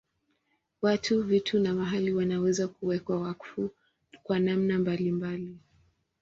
[0.81, 3.69] Watu, vitu na mahali wanaweza kuwekwa wakfu
[4.23, 5.57] kwa namna mbalimbali.